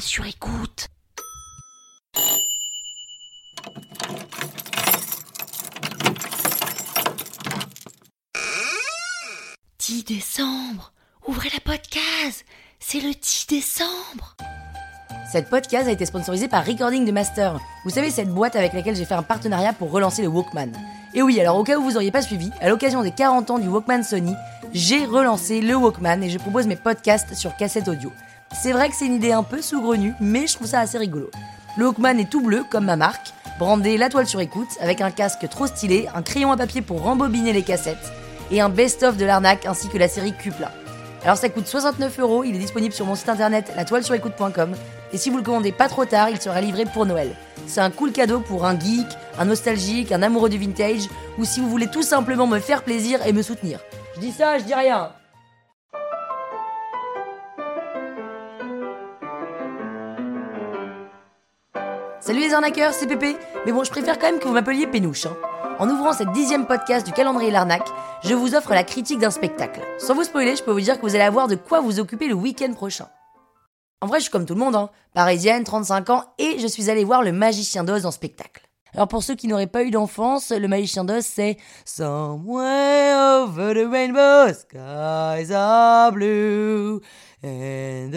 [0.00, 0.84] sur écoute.
[9.78, 10.92] «10 décembre
[11.26, 12.44] Ouvrez la podcast
[12.80, 14.36] C'est le 10 décembre
[15.30, 17.58] Cette podcast a été sponsorisée par Recording the Master.
[17.84, 20.72] Vous savez, cette boîte avec laquelle j'ai fait un partenariat pour relancer le Walkman.
[21.14, 23.58] Et oui, alors au cas où vous auriez pas suivi, à l'occasion des 40 ans
[23.58, 24.34] du Walkman Sony,
[24.72, 28.10] j'ai relancé le Walkman et je propose mes podcasts sur cassette audio.
[28.60, 31.30] C'est vrai que c'est une idée un peu sous-grenue, mais je trouve ça assez rigolo.
[31.76, 35.10] Le Walkman est tout bleu, comme ma marque, brandé la toile sur écoute, avec un
[35.10, 38.12] casque trop stylé, un crayon à papier pour rembobiner les cassettes,
[38.50, 40.70] et un best-of de l'arnaque ainsi que la série Cupla.
[41.24, 44.74] Alors ça coûte 69 euros, il est disponible sur mon site internet latoilesurécoute.com,
[45.12, 47.34] et si vous le commandez pas trop tard, il sera livré pour Noël.
[47.66, 49.06] C'est un cool cadeau pour un geek,
[49.38, 53.26] un nostalgique, un amoureux du vintage, ou si vous voulez tout simplement me faire plaisir
[53.26, 53.80] et me soutenir.
[54.16, 55.10] Je dis ça, je dis rien.
[62.24, 63.36] Salut les arnaqueurs, c'est Pépé.
[63.66, 65.26] Mais bon, je préfère quand même que vous m'appeliez Pénouche.
[65.26, 65.36] hein.
[65.80, 67.88] En ouvrant cette dixième podcast du calendrier Larnaque,
[68.22, 69.80] je vous offre la critique d'un spectacle.
[69.98, 72.28] Sans vous spoiler, je peux vous dire que vous allez avoir de quoi vous occuper
[72.28, 73.08] le week-end prochain.
[74.00, 74.90] En vrai, je suis comme tout le monde, hein.
[75.14, 78.68] parisienne, 35 ans, et je suis allée voir le Magicien d'Oz en spectacle.
[78.94, 81.56] Alors pour ceux qui n'auraient pas eu d'enfance, le Magicien d'Oz c'est
[81.86, 87.00] Somewhere over the rainbow, skies are blue,
[87.44, 88.10] and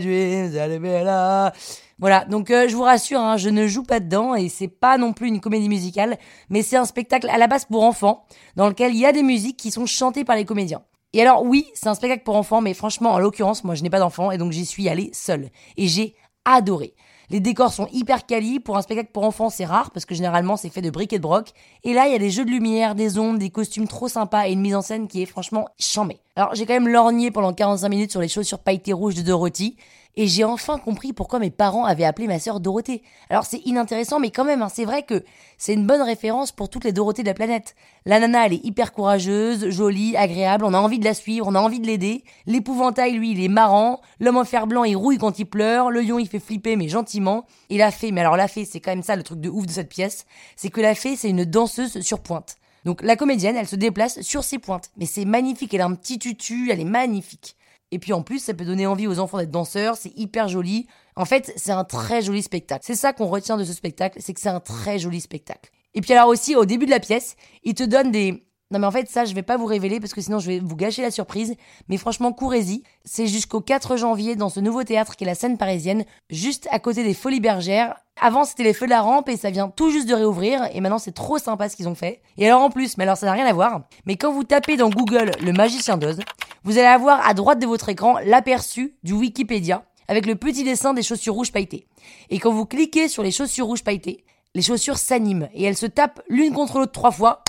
[0.00, 1.52] dreams.
[1.98, 4.96] Voilà, donc euh, je vous rassure, hein, je ne joue pas dedans et c'est pas
[4.96, 6.16] non plus une comédie musicale,
[6.48, 8.24] mais c'est un spectacle à la base pour enfants,
[8.56, 10.82] dans lequel il y a des musiques qui sont chantées par les comédiens.
[11.12, 13.90] Et alors oui, c'est un spectacle pour enfants, mais franchement, en l'occurrence, moi je n'ai
[13.90, 15.50] pas d'enfant et donc j'y suis allée seule.
[15.76, 16.14] Et j'ai
[16.46, 16.94] adoré.
[17.30, 18.58] Les décors sont hyper quali.
[18.58, 21.18] Pour un spectacle pour enfants, c'est rare parce que généralement c'est fait de briques et
[21.18, 21.52] de broc.
[21.84, 24.48] Et là, il y a des jeux de lumière, des ondes, des costumes trop sympas
[24.48, 26.18] et une mise en scène qui est franchement chambée.
[26.34, 29.76] Alors j'ai quand même lorgné pendant 45 minutes sur les chaussures pailletées rouges de Dorothy.
[30.16, 33.02] Et j'ai enfin compris pourquoi mes parents avaient appelé ma sœur Dorothée.
[33.28, 35.24] Alors c'est inintéressant, mais quand même, hein, c'est vrai que
[35.56, 37.76] c'est une bonne référence pour toutes les Dorothées de la planète.
[38.06, 41.54] La nana, elle est hyper courageuse, jolie, agréable, on a envie de la suivre, on
[41.54, 42.24] a envie de l'aider.
[42.46, 44.00] L'épouvantail, lui, il est marrant.
[44.18, 45.90] L'homme en fer blanc, il rouille quand il pleure.
[45.90, 47.46] Le lion, il fait flipper, mais gentiment.
[47.68, 49.66] Et la fée, mais alors la fée, c'est quand même ça le truc de ouf
[49.66, 50.26] de cette pièce,
[50.56, 52.56] c'est que la fée, c'est une danseuse sur pointe.
[52.84, 54.90] Donc la comédienne, elle se déplace sur ses pointes.
[54.96, 57.56] Mais c'est magnifique, elle a un petit tutu, elle est magnifique.
[57.92, 60.86] Et puis en plus, ça peut donner envie aux enfants d'être danseurs, c'est hyper joli.
[61.16, 62.84] En fait, c'est un très joli spectacle.
[62.86, 65.70] C'est ça qu'on retient de ce spectacle, c'est que c'est un très joli spectacle.
[65.94, 68.44] Et puis alors aussi, au début de la pièce, il te donne des...
[68.72, 70.60] Non mais en fait, ça, je vais pas vous révéler parce que sinon je vais
[70.60, 71.56] vous gâcher la surprise.
[71.88, 72.84] Mais franchement, courez-y.
[73.04, 76.78] C'est jusqu'au 4 janvier dans ce nouveau théâtre qui est la scène parisienne, juste à
[76.78, 77.96] côté des Folies Bergères.
[78.20, 80.68] Avant, c'était les Feux de la Rampe et ça vient tout juste de réouvrir.
[80.72, 82.22] Et maintenant, c'est trop sympa ce qu'ils ont fait.
[82.38, 83.88] Et alors en plus, mais alors ça n'a rien à voir.
[84.06, 86.20] Mais quand vous tapez dans Google le magicien d'Oz,
[86.64, 90.92] vous allez avoir à droite de votre écran l'aperçu du Wikipédia avec le petit dessin
[90.92, 91.86] des chaussures rouges pailletées.
[92.30, 95.86] Et quand vous cliquez sur les chaussures rouges pailletées, les chaussures s'animent et elles se
[95.86, 97.44] tapent l'une contre l'autre trois fois.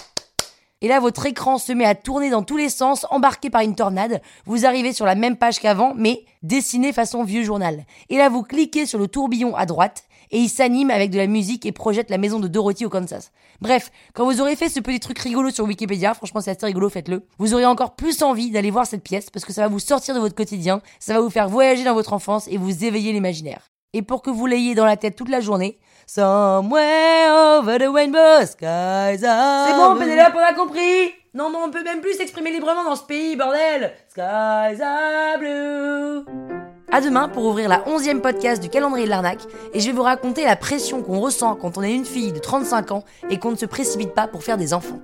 [0.81, 3.75] Et là, votre écran se met à tourner dans tous les sens, embarqué par une
[3.75, 4.21] tornade.
[4.45, 7.85] Vous arrivez sur la même page qu'avant, mais dessinée façon vieux journal.
[8.09, 11.27] Et là, vous cliquez sur le tourbillon à droite, et il s'anime avec de la
[11.27, 13.31] musique et projette la maison de Dorothy au Kansas.
[13.61, 16.89] Bref, quand vous aurez fait ce petit truc rigolo sur Wikipédia, franchement c'est assez rigolo,
[16.89, 19.79] faites-le, vous aurez encore plus envie d'aller voir cette pièce parce que ça va vous
[19.79, 23.11] sortir de votre quotidien, ça va vous faire voyager dans votre enfance et vous éveiller
[23.13, 23.71] l'imaginaire.
[23.93, 25.77] Et pour que vous l'ayez dans la tête toute la journée,
[26.07, 31.13] Somewhere over the rainbow skies are C'est bon, Pénélope, on a compris.
[31.33, 33.93] Non, non, on peut même plus s'exprimer librement dans ce pays, bordel.
[34.09, 36.60] Skies are blue
[36.91, 39.41] à demain pour ouvrir la 11e podcast du calendrier de l'arnaque
[39.73, 42.39] et je vais vous raconter la pression qu'on ressent quand on est une fille de
[42.39, 44.99] 35 ans et qu'on ne se précipite pas pour faire des enfants.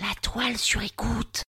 [0.00, 1.42] La toile sur écoute.